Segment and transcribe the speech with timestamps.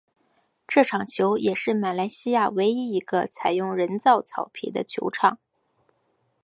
[0.67, 5.37] 这球场也是马来西亚唯一一个采用人造草皮的球场。